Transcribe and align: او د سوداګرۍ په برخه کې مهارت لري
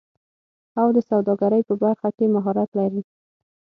او 0.79 0.87
د 0.95 0.97
سوداګرۍ 1.09 1.61
په 1.69 1.73
برخه 1.83 2.09
کې 2.17 2.25
مهارت 2.35 2.69
لري 2.79 3.01